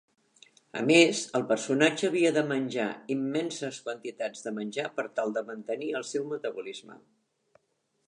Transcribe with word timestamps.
A 0.79 0.81
més, 0.91 1.19
el 1.39 1.45
personatge 1.51 2.07
havia 2.09 2.31
de 2.39 2.43
menjar 2.53 2.87
immenses 3.17 3.79
quantitats 3.91 4.45
de 4.49 4.57
menjar 4.59 4.89
per 4.99 5.09
tal 5.21 5.39
de 5.39 5.47
mantenir 5.55 5.95
el 6.01 6.11
seu 6.15 6.31
metabolisme. 6.37 7.03